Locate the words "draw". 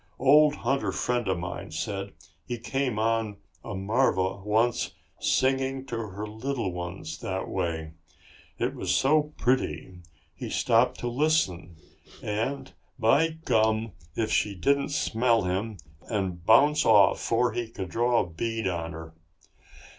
17.91-18.21